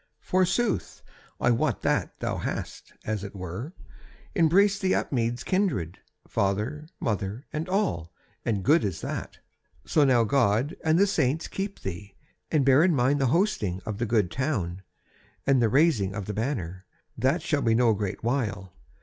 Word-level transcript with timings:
Forsooth, 0.19 1.03
I 1.39 1.51
wot 1.51 1.83
that 1.83 2.19
thou 2.21 2.37
hast, 2.37 2.93
as 3.05 3.23
it 3.23 3.35
were, 3.35 3.75
embraced 4.35 4.81
the 4.81 4.95
Upmeads 4.95 5.43
kindred, 5.43 5.99
father, 6.27 6.87
mother 6.99 7.45
and 7.53 7.69
all; 7.69 8.11
and 8.43 8.63
good 8.65 8.83
is 8.83 9.01
that! 9.01 9.37
So 9.85 10.03
now 10.03 10.23
God 10.23 10.75
and 10.83 10.97
the 10.97 11.05
Saints 11.05 11.47
keep 11.47 11.81
thee, 11.81 12.15
and 12.49 12.65
bear 12.65 12.83
in 12.83 12.95
mind 12.95 13.21
the 13.21 13.27
hosting 13.27 13.79
of 13.85 13.99
the 13.99 14.07
good 14.07 14.31
town, 14.31 14.81
and 15.45 15.61
the 15.61 15.69
raising 15.69 16.15
of 16.15 16.25
the 16.25 16.33
banner, 16.33 16.87
that 17.15 17.43
shall 17.43 17.61
be 17.61 17.75
no 17.75 17.93
great 17.93 18.23
while. 18.23 18.73